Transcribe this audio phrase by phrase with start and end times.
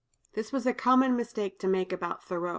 [0.33, 2.49] This was a common mistake to make about Thoreau.